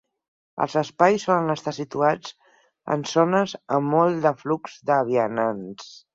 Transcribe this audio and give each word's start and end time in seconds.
Els 0.63 0.77
espais 0.79 1.25
solen 1.27 1.53
estar 1.55 1.73
situats 1.79 2.33
en 2.97 3.05
zones 3.13 3.55
amb 3.79 3.93
molt 3.93 4.21
de 4.27 4.35
flux 4.43 4.81
de 4.93 5.01
vianants. 5.13 5.95